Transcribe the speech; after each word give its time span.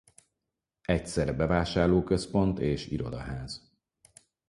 Egyszerre 0.81 1.31
bevásárlóközpont 1.33 2.59
és 2.59 2.87
irodaház. 2.87 3.71